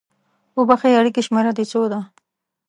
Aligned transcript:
اوبښئ! 0.57 0.93
اړیکې 0.99 1.21
شمیره 1.27 1.51
د 1.57 1.59
څو 1.71 1.81
ده؟ 1.91 1.99